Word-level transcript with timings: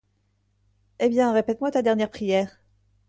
Eh! 0.97 1.09
bien, 1.09 1.31
répète-moi 1.31 1.69
ta 1.69 1.83
dernière 1.83 2.09
prière? 2.09 2.59